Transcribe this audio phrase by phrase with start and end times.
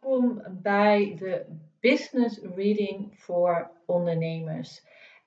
[0.00, 1.46] welkom bij de
[1.80, 4.84] Business Reading voor ondernemers.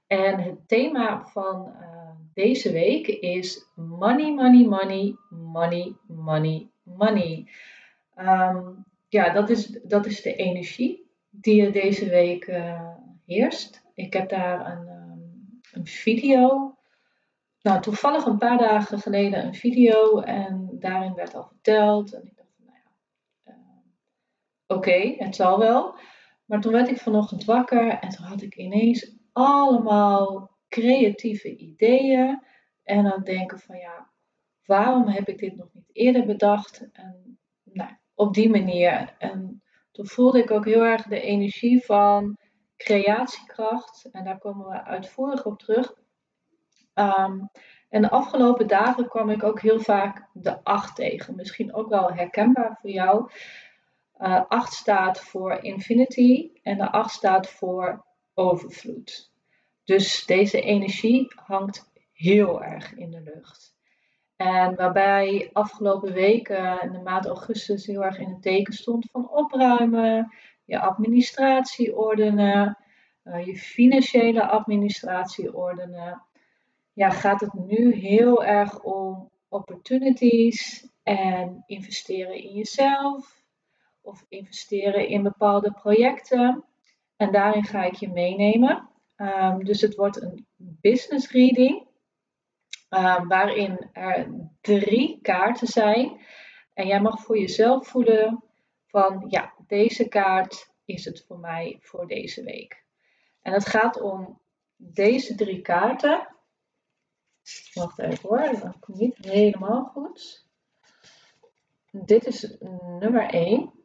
[0.07, 7.47] En het thema van uh, deze week is Money, Money, Money, Money, Money, Money.
[8.15, 12.89] Um, ja, dat is, dat is de energie die er deze week uh,
[13.25, 13.83] heerst.
[13.93, 16.75] Ik heb daar een, um, een video
[17.61, 22.13] nou, toevallig een paar dagen geleden een video en daarin werd al verteld.
[22.13, 23.57] En ik dacht, nou ja, uh,
[24.71, 25.95] oké, het zal wel.
[26.45, 32.43] Maar toen werd ik vanochtend wakker en toen had ik ineens allemaal creatieve ideeën.
[32.83, 34.09] En dan denken van ja,
[34.65, 36.89] waarom heb ik dit nog niet eerder bedacht?
[36.93, 39.15] En nou, op die manier.
[39.17, 42.37] En toen voelde ik ook heel erg de energie van
[42.77, 44.09] creatiekracht.
[44.11, 45.93] En daar komen we uitvoerig op terug.
[46.93, 47.49] Um,
[47.89, 51.35] en de afgelopen dagen kwam ik ook heel vaak de 8 tegen.
[51.35, 53.31] Misschien ook wel herkenbaar voor jou.
[54.21, 59.31] Uh, eh, 8 staat voor infinity en de 8 staat voor overvloed.
[59.83, 63.75] Dus deze energie hangt heel erg in de lucht.
[64.35, 69.29] En waarbij afgelopen weken in de maand augustus heel erg in het teken stond van
[69.29, 70.33] opruimen,
[70.65, 72.77] je administratie ordenen,
[73.23, 76.21] uh, je financiële administratie ordenen
[76.93, 83.40] ja, gaat het nu heel erg om opportunities en investeren in jezelf
[84.01, 86.63] of investeren in bepaalde projecten.
[87.15, 88.89] En daarin ga ik je meenemen.
[89.17, 91.87] Um, dus het wordt een business reading,
[92.89, 96.21] um, waarin er drie kaarten zijn.
[96.73, 98.43] En jij mag voor jezelf voelen
[98.87, 102.83] van ja, deze kaart is het voor mij voor deze week.
[103.41, 104.41] En het gaat om
[104.75, 106.27] deze drie kaarten.
[107.73, 110.45] Wacht even hoor, dat komt niet helemaal goed.
[111.91, 112.55] Dit is
[112.99, 113.80] nummer 1.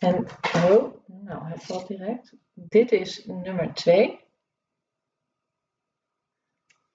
[0.00, 2.36] En, oh, nou, hij valt direct.
[2.52, 4.20] Dit is nummer 2.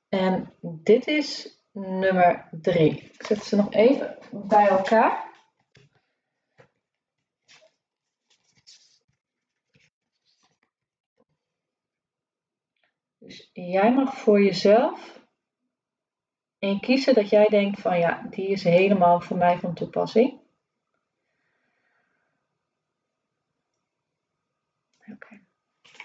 [0.09, 3.01] En dit is nummer 3.
[3.01, 5.33] Ik zet ze nog even bij elkaar.
[13.17, 15.23] Dus jij mag voor jezelf
[16.59, 20.43] en kiezen dat jij denkt van ja, die is helemaal voor mij van toepassing.
[25.11, 25.39] Oké.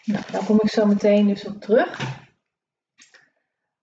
[0.05, 2.19] Nou, daar kom ik zo meteen dus op terug.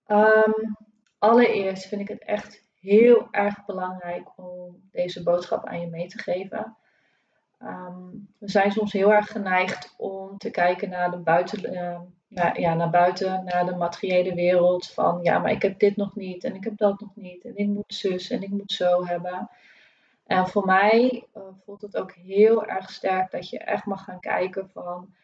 [0.06, 0.76] Um,
[1.18, 6.18] allereerst vind ik het echt heel erg belangrijk om deze boodschap aan je mee te
[6.18, 6.76] geven.
[7.62, 11.72] Um, we zijn soms heel erg geneigd om te kijken naar de buiten,
[12.28, 14.86] naar, ja, naar buiten, naar de materiële wereld.
[14.86, 17.56] Van ja, maar ik heb dit nog niet en ik heb dat nog niet en
[17.56, 19.50] ik moet zus en ik moet zo hebben.
[20.28, 24.20] En voor mij uh, voelt het ook heel erg sterk dat je echt mag gaan
[24.20, 25.14] kijken van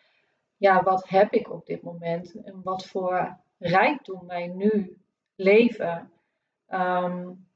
[0.56, 4.96] ja, wat heb ik op dit moment en wat voor rijkdom wij nu
[5.34, 6.10] leven.
[6.68, 7.46] Um,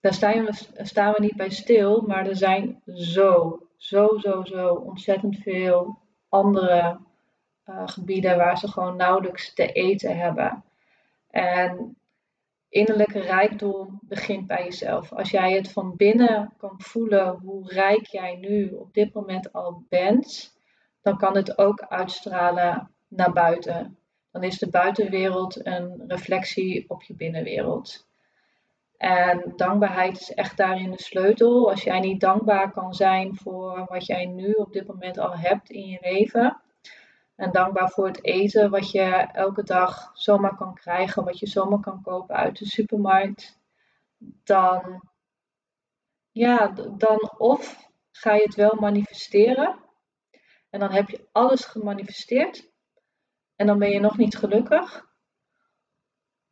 [0.00, 4.74] daar staan we, staan we niet bij stil, maar er zijn zo, zo, zo, zo
[4.74, 5.98] ontzettend veel
[6.28, 6.98] andere
[7.66, 10.64] uh, gebieden waar ze gewoon nauwelijks te eten hebben.
[11.30, 11.96] En
[12.74, 15.12] innerlijke rijkdom begint bij jezelf.
[15.12, 19.84] Als jij het van binnen kan voelen hoe rijk jij nu op dit moment al
[19.88, 20.56] bent,
[21.02, 23.98] dan kan het ook uitstralen naar buiten.
[24.30, 28.06] Dan is de buitenwereld een reflectie op je binnenwereld.
[28.96, 31.70] En dankbaarheid is echt daarin de sleutel.
[31.70, 35.70] Als jij niet dankbaar kan zijn voor wat jij nu op dit moment al hebt
[35.70, 36.60] in je leven,
[37.34, 39.02] en dankbaar voor het eten wat je
[39.32, 43.60] elke dag zomaar kan krijgen, wat je zomaar kan kopen uit de supermarkt.
[44.44, 45.08] Dan,
[46.30, 49.78] ja, dan of ga je het wel manifesteren.
[50.70, 52.72] En dan heb je alles gemanifesteerd.
[53.56, 55.06] En dan ben je nog niet gelukkig.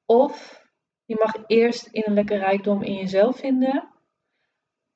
[0.04, 0.66] Of
[1.04, 3.88] je mag eerst innerlijke rijkdom in jezelf vinden.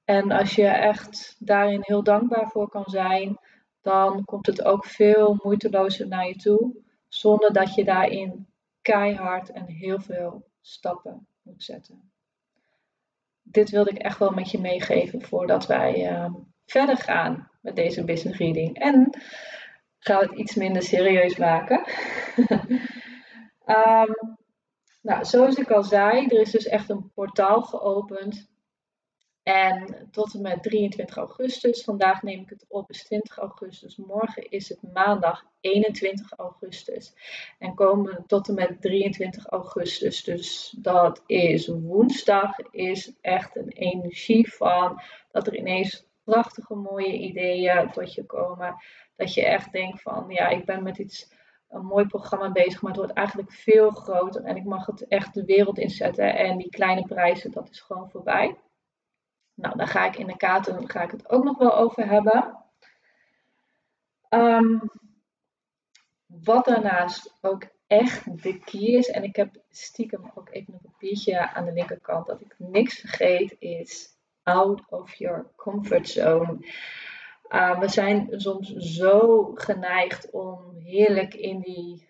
[0.04, 3.38] En als je echt daarin heel dankbaar voor kan zijn,
[3.86, 6.76] dan komt het ook veel moeitelozer naar je toe,
[7.08, 8.46] zonder dat je daarin
[8.82, 12.10] keihard en heel veel stappen moet zetten.
[13.42, 16.34] Dit wilde ik echt wel met je meegeven voordat wij uh,
[16.64, 18.78] verder gaan met deze business reading.
[18.78, 19.10] En
[19.98, 21.84] gaan het iets minder serieus maken.
[23.66, 24.36] um,
[25.08, 28.48] nou, zoals ik al zei, er is dus echt een portaal geopend.
[29.46, 33.96] En tot en met 23 augustus, vandaag neem ik het op, is 20 augustus.
[33.96, 37.14] Morgen is het maandag 21 augustus.
[37.58, 40.24] En komen tot en met 23 augustus.
[40.24, 45.00] Dus dat is woensdag, is echt een energie van
[45.32, 48.76] dat er ineens prachtige mooie ideeën tot je komen.
[49.16, 51.30] Dat je echt denkt van ja, ik ben met iets
[51.68, 55.34] een mooi programma bezig, maar het wordt eigenlijk veel groter en ik mag het echt
[55.34, 56.36] de wereld inzetten.
[56.36, 58.56] En die kleine prijzen, dat is gewoon voorbij.
[59.56, 62.56] Nou, daar ga ik in de kaarten ga ik het ook nog wel over hebben.
[64.28, 64.78] Ehm,
[66.26, 71.54] wat daarnaast ook echt de key is, en ik heb stiekem ook even een papiertje
[71.54, 76.58] aan de linkerkant dat ik niks vergeet, is out of your comfort zone.
[77.48, 82.05] Uh, we zijn soms zo geneigd om heerlijk in die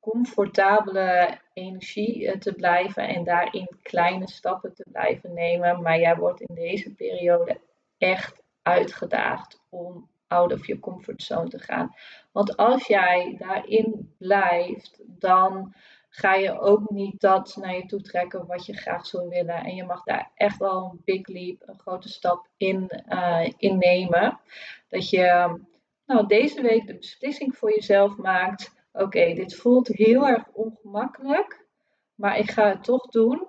[0.00, 5.82] comfortabele energie eh, te blijven en daarin kleine stappen te blijven nemen.
[5.82, 7.60] Maar jij wordt in deze periode
[7.98, 11.94] echt uitgedaagd om out of your comfort zone te gaan.
[12.32, 15.74] Want als jij daarin blijft, dan
[16.08, 19.64] ga je ook niet dat naar je toe trekken wat je graag zou willen.
[19.64, 24.40] En je mag daar echt wel een big leap, een grote stap in, uh, nemen.
[24.88, 25.58] Dat je
[26.06, 31.66] nou, deze week de beslissing voor jezelf maakt oké, dit voelt heel erg ongemakkelijk,
[32.14, 33.48] maar ik ga het toch doen.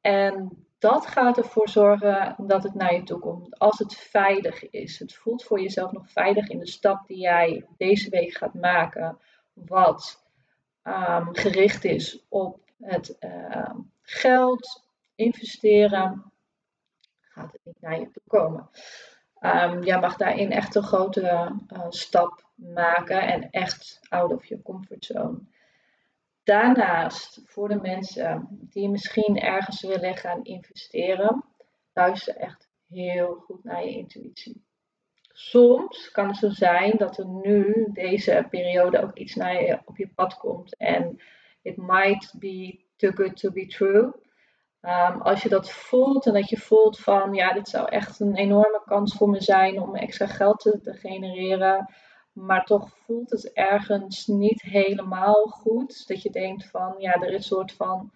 [0.00, 3.58] En dat gaat ervoor zorgen dat het naar je toe komt.
[3.58, 4.98] Als het veilig is.
[4.98, 9.18] Het voelt voor jezelf nog veilig in de stap die jij deze week gaat maken.
[9.52, 10.24] Wat
[10.82, 14.84] um, gericht is op het uh, geld,
[15.14, 16.32] investeren.
[17.20, 18.68] Gaat het niet naar je toe komen.
[19.40, 24.62] Um, jij mag daarin echt een grote uh, stap maken en echt out of your
[24.64, 25.38] comfort zone.
[26.42, 31.44] Daarnaast, voor de mensen die misschien ergens willen gaan investeren,
[31.92, 34.64] luister echt heel goed naar je intuïtie.
[35.32, 39.96] Soms kan het zo zijn dat er nu deze periode ook iets naar je, op
[39.96, 41.20] je pad komt en
[41.62, 44.12] it might be too good to be true.
[44.82, 48.36] Um, als je dat voelt en dat je voelt van ja, dit zou echt een
[48.36, 51.94] enorme kans voor me zijn om extra geld te genereren,
[52.36, 56.08] maar toch voelt het ergens niet helemaal goed.
[56.08, 58.12] Dat je denkt van ja, er is een soort van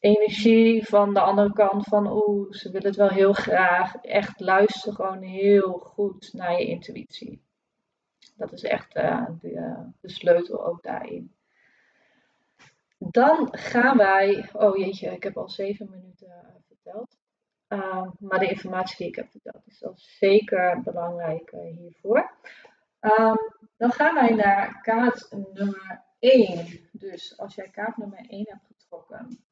[0.00, 3.94] energie van de andere kant van oeh, ze willen het wel heel graag.
[3.94, 7.42] Echt luister gewoon heel goed naar je intuïtie.
[8.36, 11.34] Dat is echt uh, de, de sleutel ook daarin.
[12.98, 17.16] Dan gaan wij, oh jeetje, ik heb al zeven minuten uh, verteld.
[17.68, 22.30] Uh, maar de informatie die ik heb verteld is al zeker belangrijk uh, hiervoor.
[23.02, 23.36] Um,
[23.76, 26.88] dan gaan wij naar kaart nummer 1.
[26.92, 29.44] Dus als jij kaart nummer 1 hebt getrokken,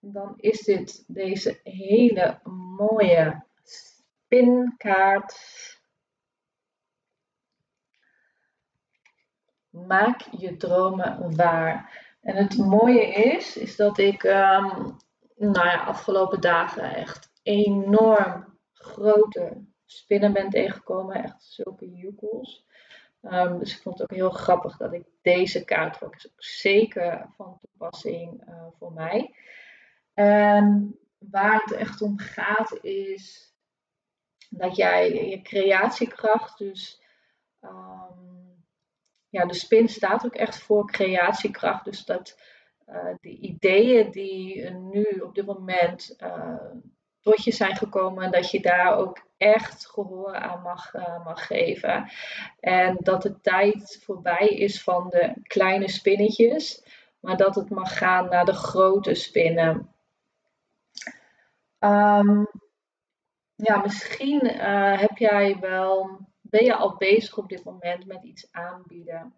[0.00, 2.40] dan is dit deze hele
[2.76, 5.36] mooie spinkaart.
[9.70, 12.06] Maak je dromen waar.
[12.20, 14.96] En het mooie is, is dat ik um,
[15.34, 21.22] nou ja, afgelopen dagen echt enorm grote spinnen ben tegengekomen.
[21.24, 22.66] Echt zulke joekels.
[23.22, 26.14] Um, dus ik vond het ook heel grappig dat ik deze kaart trok.
[26.14, 29.34] Is ook zeker van toepassing uh, voor mij.
[30.14, 33.54] En waar het echt om gaat is
[34.50, 37.02] dat jij je creatiekracht, dus
[37.60, 38.64] um,
[39.28, 41.84] ja, de spin staat ook echt voor creatiekracht.
[41.84, 42.40] Dus dat
[42.86, 46.74] uh, de ideeën die nu op dit moment uh,
[47.20, 52.10] tot je zijn gekomen, dat je daar ook echt gehoor aan mag, uh, mag geven.
[52.60, 56.84] En dat de tijd voorbij is van de kleine spinnetjes,
[57.20, 59.94] maar dat het mag gaan naar de grote spinnen.
[61.78, 62.48] Um,
[63.54, 68.48] ja, misschien uh, heb jij wel, ben je al bezig op dit moment met iets
[68.52, 69.34] aanbieden.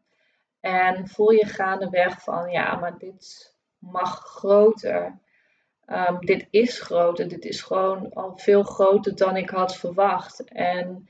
[0.60, 5.20] En voel je gaandeweg van ja, maar dit mag groter.
[5.92, 7.28] Um, dit is groter.
[7.28, 10.44] Dit is gewoon al veel groter dan ik had verwacht.
[10.44, 11.08] En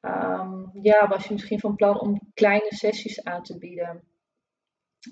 [0.00, 4.02] um, ja, was je misschien van plan om kleine sessies aan te bieden.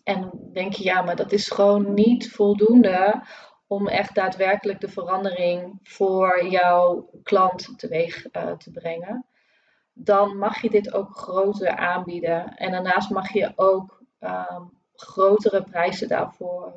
[0.04, 3.22] En denk je, ja, maar dat is gewoon niet voldoende
[3.66, 9.26] om echt daadwerkelijk de verandering voor jouw klant teweeg uh, te brengen.
[9.92, 12.56] Dan mag je dit ook groter aanbieden.
[12.56, 16.72] En daarnaast mag je ook um, grotere prijzen daarvoor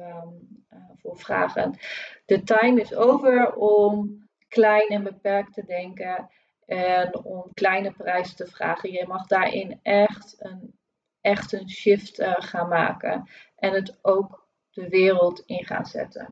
[1.01, 1.77] voor vragen.
[2.25, 6.29] De time is over om klein en beperkt te denken
[6.65, 8.91] en om kleine prijzen te vragen.
[8.91, 10.79] Je mag daarin echt een,
[11.21, 16.31] echt een shift uh, gaan maken en het ook de wereld in gaan zetten.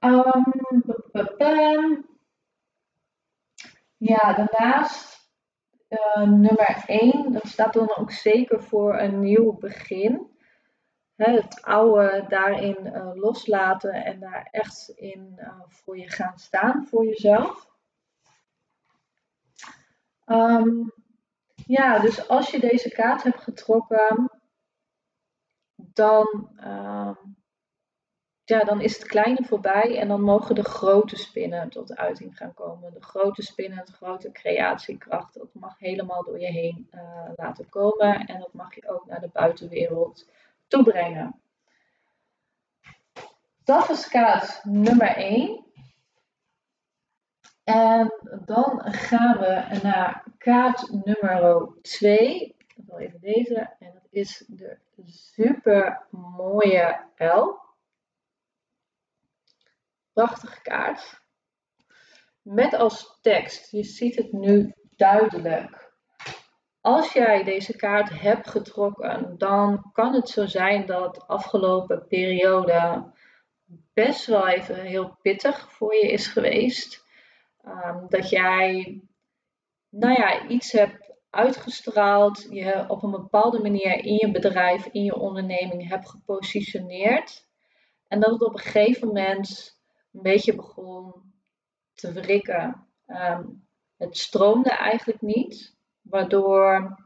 [0.00, 0.44] Um,
[3.96, 5.30] ja, daarnaast
[5.88, 10.35] uh, nummer 1, dat staat dan ook zeker voor een nieuw begin.
[11.16, 17.04] Het oude daarin uh, loslaten en daar echt in uh, voor je gaan staan, voor
[17.04, 17.68] jezelf.
[20.26, 20.92] Um,
[21.66, 24.30] ja, dus als je deze kaart hebt getrokken,
[25.74, 27.16] dan, uh,
[28.44, 32.54] ja, dan is het kleine voorbij en dan mogen de grote spinnen tot uiting gaan
[32.54, 32.92] komen.
[32.92, 38.26] De grote spinnen, de grote creatiekracht, dat mag helemaal door je heen uh, laten komen
[38.26, 40.28] en dat mag je ook naar de buitenwereld
[40.68, 41.40] toebrengen.
[43.64, 45.64] Dat is kaart nummer 1.
[47.64, 48.12] En
[48.44, 52.56] dan gaan we naar kaart nummer 2.
[52.66, 53.74] Ik wil even deze.
[53.78, 57.58] En dat is de super mooie L.
[60.12, 61.20] Prachtige kaart.
[62.42, 65.85] Met als tekst, je ziet het nu duidelijk.
[66.86, 73.04] Als jij deze kaart hebt getrokken, dan kan het zo zijn dat de afgelopen periode
[73.92, 77.04] best wel even heel pittig voor je is geweest.
[77.64, 79.00] Um, dat jij
[79.88, 85.16] nou ja, iets hebt uitgestraald, je op een bepaalde manier in je bedrijf, in je
[85.16, 87.46] onderneming hebt gepositioneerd.
[88.08, 89.78] En dat het op een gegeven moment
[90.12, 91.32] een beetje begon
[91.94, 92.86] te wrikken.
[93.06, 95.75] Um, het stroomde eigenlijk niet,
[96.10, 96.96] waardoor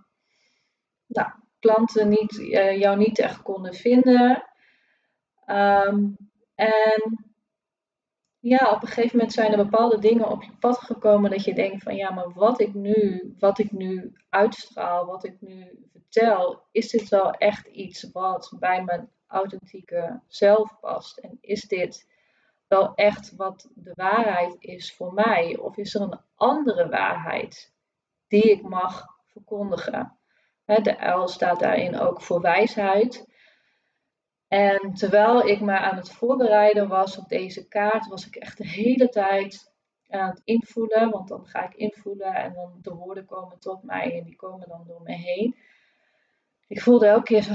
[1.06, 4.44] nou, klanten niet, uh, jou niet echt konden vinden.
[5.46, 6.16] Um,
[6.54, 7.30] en
[8.38, 11.54] ja, op een gegeven moment zijn er bepaalde dingen op je pad gekomen dat je
[11.54, 16.62] denkt van ja, maar wat ik nu, wat ik nu uitstraal, wat ik nu vertel,
[16.70, 21.18] is dit wel echt iets wat bij mijn authentieke zelf past?
[21.18, 22.08] En is dit
[22.68, 25.58] wel echt wat de waarheid is voor mij?
[25.58, 27.72] Of is er een andere waarheid
[28.30, 30.18] die ik mag verkondigen?
[30.64, 33.28] De L staat daarin ook voor wijsheid.
[34.48, 38.68] En terwijl ik me aan het voorbereiden was op deze kaart, was ik echt de
[38.68, 39.72] hele tijd
[40.08, 41.10] aan het invoelen.
[41.10, 44.68] Want dan ga ik invoelen en dan de woorden komen tot mij en die komen
[44.68, 45.56] dan door me heen.
[46.66, 47.54] Ik voelde elke keer zo.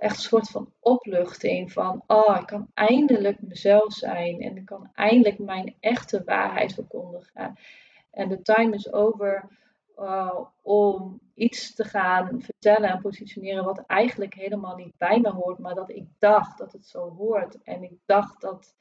[0.00, 4.90] Echt een soort van opluchting van, oh, ik kan eindelijk mezelf zijn en ik kan
[4.94, 7.58] eindelijk mijn echte waarheid verkondigen.
[8.10, 9.48] En de time is over
[9.96, 15.58] uh, om iets te gaan vertellen en positioneren wat eigenlijk helemaal niet bij me hoort,
[15.58, 17.62] maar dat ik dacht dat het zo hoort.
[17.62, 18.74] En ik dacht dat,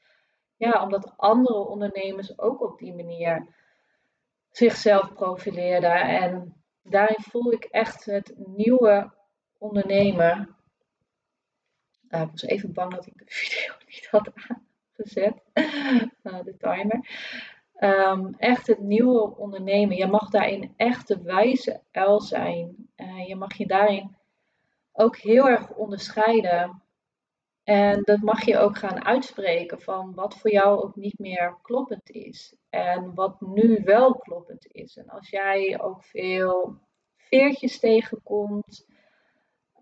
[0.56, 3.48] ja, omdat andere ondernemers ook op die manier
[4.52, 6.02] zichzelf profileerden.
[6.02, 9.12] En daarin voel ik echt het nieuwe
[9.58, 10.58] ondernemen.
[12.10, 15.44] Uh, ik was even bang dat ik de video niet had aangezet,
[16.24, 17.08] uh, de timer.
[17.80, 19.98] Um, echt het nieuwe ondernemen.
[19.98, 22.90] Je mag daarin echt de wijze uil zijn.
[22.96, 24.16] Uh, je mag je daarin
[24.92, 26.84] ook heel erg onderscheiden.
[27.64, 32.10] En dat mag je ook gaan uitspreken van wat voor jou ook niet meer kloppend
[32.10, 32.56] is.
[32.70, 34.98] En wat nu wel kloppend is.
[34.98, 36.78] En als jij ook veel
[37.16, 38.88] veertjes tegenkomt.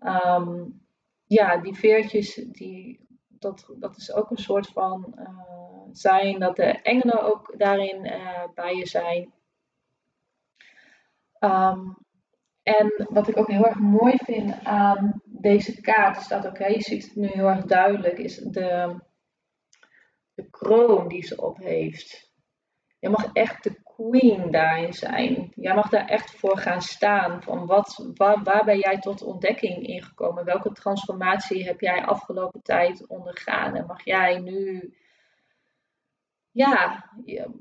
[0.02, 0.86] Um,
[1.28, 6.82] ja, die veertjes, die, dat, dat is ook een soort van uh, zijn, dat de
[6.82, 9.32] engelen ook daarin uh, bij je zijn.
[11.40, 11.96] Um,
[12.62, 17.04] en wat ik ook heel erg mooi vind aan deze kaart, staat ook, je ziet
[17.04, 19.00] het nu heel erg duidelijk, is de,
[20.34, 22.32] de kroon die ze op heeft.
[22.98, 25.52] Je mag echt de queen daarin zijn.
[25.54, 27.42] Jij mag daar echt voor gaan staan.
[27.42, 30.44] Van wat, waar, ben jij tot ontdekking ingekomen?
[30.44, 33.74] Welke transformatie heb jij afgelopen tijd ondergaan?
[33.74, 34.92] En mag jij nu
[36.50, 37.10] ja,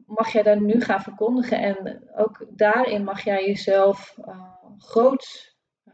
[0.05, 1.59] mag jij daar nu gaan verkondigen.
[1.59, 5.93] En ook daarin mag jij jezelf uh, groot uh,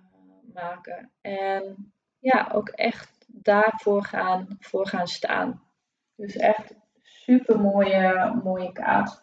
[0.53, 1.11] maken.
[1.21, 5.63] En ja, ook echt daarvoor gaan, voor gaan staan.
[6.15, 9.22] Dus echt super mooie, mooie kaart.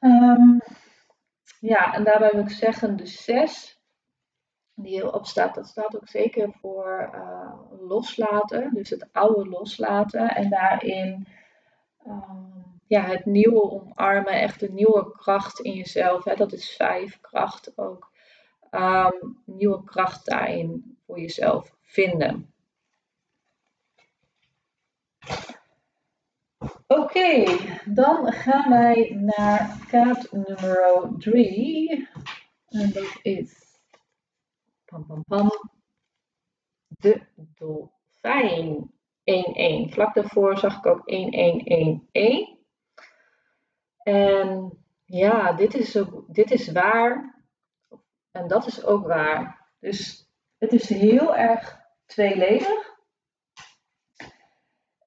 [0.00, 0.60] Um,
[1.60, 3.80] ja, en daarbij wil ik zeggen, de 6
[4.74, 7.52] die hierop staat, dat staat ook zeker voor uh,
[7.88, 8.74] loslaten.
[8.74, 10.28] Dus het oude loslaten.
[10.28, 11.26] En daarin
[12.08, 16.24] Ehm, ja, het nieuwe omarmen, echt een nieuwe kracht in jezelf.
[16.24, 18.10] Hè, dat is vijf kracht ook.
[18.70, 22.52] Um, nieuwe kracht daarin voor jezelf vinden.
[26.86, 27.44] Oké,
[27.84, 32.08] dan gaan wij naar kaart nummer 3.
[32.68, 33.78] En dat is
[34.84, 35.50] pam, pam, pam,
[36.86, 37.90] de dolfijn.
[38.20, 38.96] fijn.
[39.88, 39.92] 1-1.
[39.92, 42.58] Vlak daarvoor zag ik ook 1-1-1-1.
[44.02, 47.42] En ja, dit is, dit is waar.
[48.30, 49.68] En dat is ook waar.
[49.80, 52.97] Dus het is heel erg tweeledig.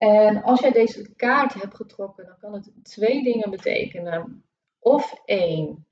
[0.02, 4.44] En als jij deze kaart hebt getrokken, dan kan het twee dingen betekenen.
[4.80, 5.86] Of één,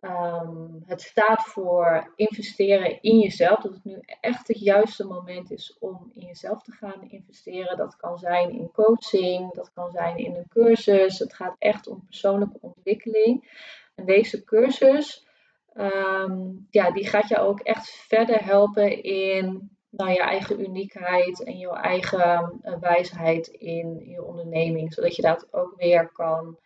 [0.00, 3.60] ehm, het staat voor investeren in jezelf.
[3.60, 7.76] Dat het nu echt het juiste moment is om in jezelf te gaan investeren.
[7.76, 11.18] Dat kan zijn in coaching, dat kan zijn in een cursus.
[11.18, 13.48] Het gaat echt om persoonlijke ontwikkeling.
[13.94, 15.26] En deze cursus,
[15.72, 21.58] ehm, ja, die gaat jou ook echt verder helpen in nou, je eigen uniekheid en
[21.58, 24.94] je eigen uh, wijsheid in je onderneming.
[24.94, 26.58] Zodat je dat ook weer kan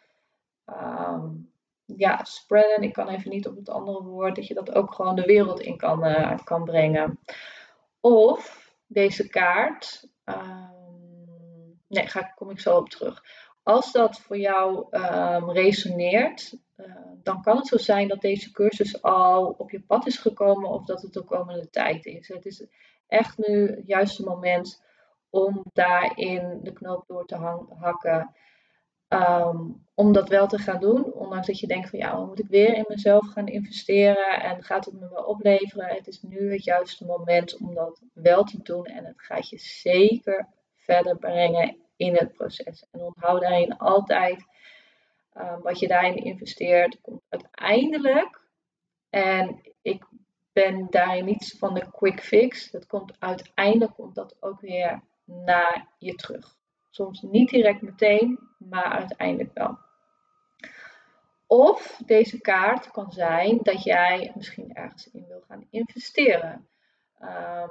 [0.66, 1.52] um,
[1.85, 2.83] ja, spreaden.
[2.83, 4.37] Ik kan even niet op het andere woord.
[4.37, 7.19] Dat je dat ook gewoon de wereld in kan, uh, kan brengen.
[8.00, 10.09] Of deze kaart.
[10.25, 13.23] Um, nee, ga, kom ik zo op terug.
[13.62, 16.87] Als dat voor jou um, resoneert, uh,
[17.23, 20.85] dan kan het zo zijn dat deze cursus al op je pad is gekomen of
[20.85, 22.28] dat het de komende tijd is.
[22.28, 22.66] Het is
[23.07, 24.83] echt nu het juiste moment
[25.31, 28.35] om daarin de knoop door te hakken.
[29.09, 32.49] Um, om dat wel te gaan doen, ondanks dat je denkt van ja, moet ik
[32.49, 35.87] weer in mezelf gaan investeren en gaat het me wel opleveren.
[35.87, 39.59] Het is nu het juiste moment om dat wel te doen en het gaat je
[39.59, 42.87] zeker verder brengen in het proces.
[42.90, 44.45] En onthoud daarin altijd
[45.35, 48.41] um, wat je daarin investeert, komt uiteindelijk.
[49.11, 50.07] En ik
[50.53, 52.71] ben daarin niet van de quick fix.
[52.71, 56.57] Dat komt uiteindelijk komt dat ook weer naar je terug.
[56.91, 59.79] Soms niet direct meteen, maar uiteindelijk wel.
[61.47, 66.69] Of deze kaart kan zijn dat jij misschien ergens in wil gaan investeren.
[67.21, 67.71] Um,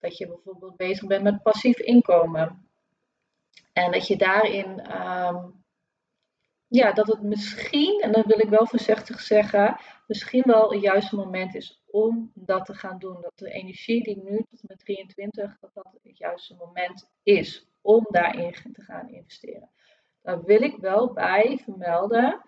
[0.00, 2.68] dat je bijvoorbeeld bezig bent met passief inkomen.
[3.72, 5.59] En dat je daarin um,
[6.70, 11.16] ja, dat het misschien, en dat wil ik wel voorzichtig zeggen, misschien wel het juiste
[11.16, 13.18] moment is om dat te gaan doen.
[13.20, 18.06] Dat de energie die nu tot met 23, dat dat het juiste moment is om
[18.10, 19.70] daarin te gaan investeren.
[20.22, 22.42] Daar wil ik wel bij vermelden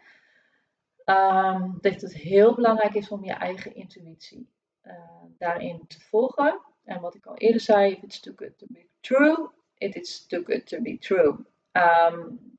[1.05, 4.49] um, dat het heel belangrijk is om je eigen intuïtie
[4.83, 4.95] uh,
[5.39, 6.61] daarin te volgen.
[6.85, 10.27] En wat ik al eerder zei, if it's too good to be true, it is
[10.27, 11.45] too good to be true.
[11.73, 12.52] Um,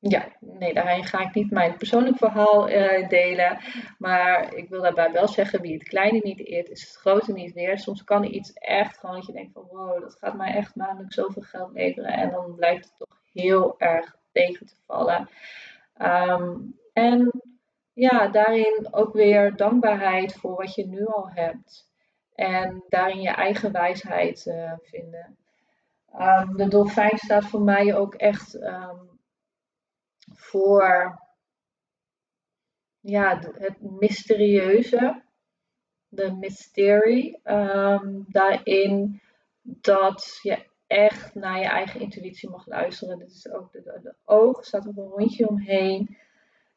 [0.00, 3.58] ja, nee, daarin ga ik niet mijn persoonlijk verhaal uh, delen.
[3.98, 7.52] Maar ik wil daarbij wel zeggen, wie het kleine niet eert, is het grote niet
[7.52, 7.78] weer.
[7.78, 11.12] Soms kan iets echt gewoon dat je denkt van wow, dat gaat mij echt maandelijk
[11.12, 12.12] zoveel geld leveren.
[12.12, 15.28] En dan blijkt het toch heel erg tegen te vallen.
[16.02, 17.42] Um, en
[17.92, 21.86] ja, daarin ook weer dankbaarheid voor wat je nu al hebt.
[22.34, 25.36] En daarin je eigen wijsheid uh, vinden.
[26.20, 29.17] Um, de dolfijn staat voor mij ook echt um,
[30.40, 31.18] voor
[33.00, 35.22] ja, het mysterieuze,
[36.08, 39.20] de mystery, um, daarin
[39.62, 43.18] dat je echt naar je eigen intuïtie mag luisteren.
[43.18, 46.18] Dit is ook de, de, oog, staat op een rondje omheen.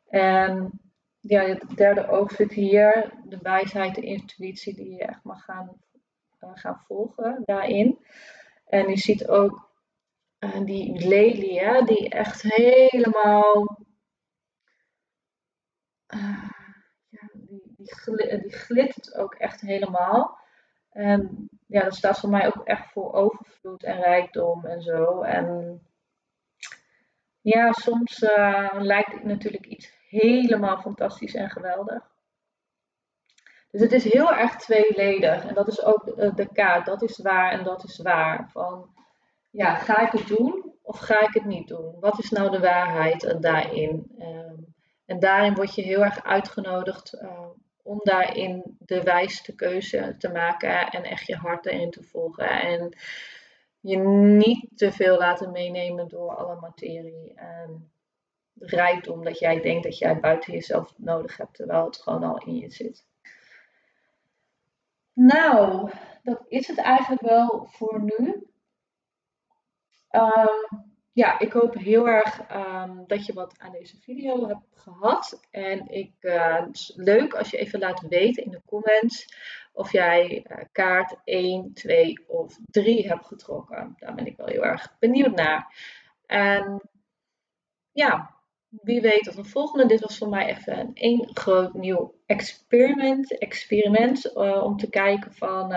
[0.08, 0.80] En
[1.19, 5.82] ja, het derde oog zit hier, de wijsheid, de intuïtie die je echt mag gaan,
[6.43, 7.97] uh, gaan volgen daarin.
[8.65, 9.70] En je ziet ook
[10.43, 13.80] uh, die lelie, hè, die echt helemaal.
[16.08, 16.49] Uh,
[17.10, 20.39] ja, die, die, gl die glittert ook echt helemaal.
[20.89, 25.21] En ja, dat staat voor mij ook echt voor overvloed en rijkdom en zo.
[25.21, 25.82] En
[27.41, 28.19] ja, soms
[28.71, 32.10] lijkt het natuurlijk iets helemaal fantastisch en geweldig.
[33.71, 35.45] Dus het is heel erg tweeledig.
[35.45, 36.86] En dat is ook de kaart.
[36.86, 38.49] Dat is waar en dat is waar.
[38.51, 39.00] Van
[39.51, 41.99] ja, ga ik het doen of ga ik het niet doen?
[41.99, 44.11] Wat is nou de waarheid daarin?
[44.17, 44.55] Ehm,
[45.05, 47.47] en daarin word je heel erg uitgenodigd uh,
[47.83, 52.49] om daarin de wijste keuze te maken en echt je hart erin te volgen.
[52.49, 52.97] En
[53.79, 57.91] je niet te veel laten meenemen door alle materie en
[58.59, 62.55] rijkdom dat jij denkt dat jij buiten jezelf nodig hebt, terwijl het gewoon al in
[62.55, 63.05] je zit.
[65.13, 65.89] Nou,
[66.23, 68.50] dat is het eigenlijk wel voor nu.
[70.12, 75.47] Um, ja, ik hoop heel erg um, dat je wat aan deze video hebt gehad.
[75.52, 79.36] En ik, het is leuk als je even laat weten in de comments
[79.74, 83.95] of jij uh, kaart 1, 2 of 3 hebt getrokken.
[83.97, 85.76] Daar ben ik wel heel erg benieuwd naar.
[86.26, 86.82] En
[87.91, 88.36] ja,
[88.69, 89.86] wie weet of een volgende.
[89.86, 93.38] Dit was voor mij even een één groot nieuw experiment.
[93.38, 95.69] experiment uh, om te kijken van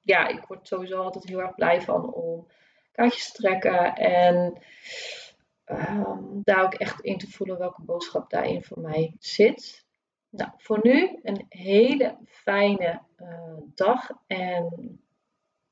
[0.00, 2.46] ja, ik word sowieso altijd heel erg blij van om
[2.94, 4.62] kaartjes trekken en
[5.64, 9.86] ehm, daar ook echt in te voelen welke boodschap daarin voor mij zit.
[10.28, 14.98] Nou, voor nu een hele fijne uh, dag en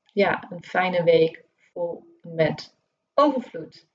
[0.03, 2.75] ja, een fijne week vol met
[3.13, 3.87] overvloed.